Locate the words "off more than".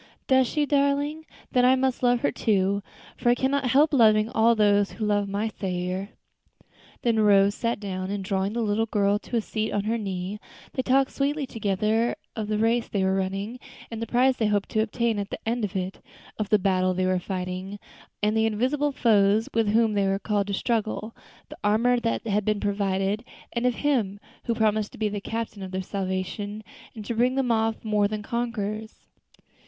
27.51-28.23